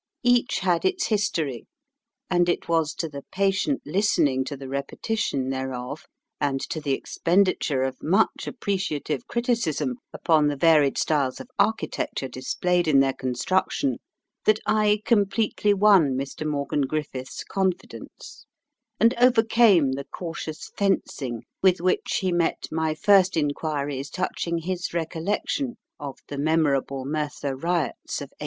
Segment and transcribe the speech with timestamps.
[0.23, 1.67] Each had its history,
[2.27, 6.07] and it was to the patient listening to the repetition thereof,
[6.39, 12.87] and to the expenditure of much appreciative criticism upon the varied styles of architecture displayed
[12.87, 13.99] in their construction,
[14.45, 16.47] that I completely won Mr.
[16.47, 18.47] Morgan Griffiths's confidence,
[18.99, 25.75] and overcame the cautious fencing with which he met my first inquiries touching his recollection
[25.99, 28.35] of the memorable Merthyr Riots of 1831.